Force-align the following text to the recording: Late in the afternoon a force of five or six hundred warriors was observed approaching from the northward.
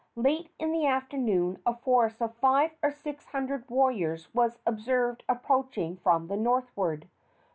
Late 0.15 0.49
in 0.57 0.71
the 0.71 0.87
afternoon 0.87 1.61
a 1.63 1.75
force 1.77 2.21
of 2.21 2.33
five 2.37 2.71
or 2.81 2.89
six 2.91 3.27
hundred 3.27 3.69
warriors 3.69 4.33
was 4.33 4.57
observed 4.65 5.23
approaching 5.29 5.97
from 5.97 6.25
the 6.27 6.37
northward. 6.37 7.07